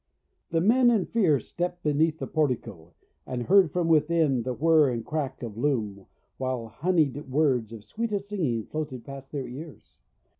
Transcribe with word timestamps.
The 0.49 0.61
men, 0.61 0.89
in 0.89 1.05
fear, 1.05 1.39
stepped 1.39 1.83
beneath 1.83 2.17
the 2.17 2.25
portico, 2.25 2.95
and 3.27 3.43
heard 3.43 3.69
from 3.71 3.87
within 3.87 4.41
the 4.41 4.53
whir 4.55 4.89
and 4.89 5.05
clack 5.05 5.43
of 5.43 5.59
loom, 5.59 6.07
while 6.37 6.69
honeyed 6.69 7.29
words 7.29 7.71
of 7.71 7.83
sweetest 7.83 8.29
singing 8.29 8.65
floated 8.65 9.05
past 9.05 9.31
their 9.31 9.47
ears. 9.47 9.97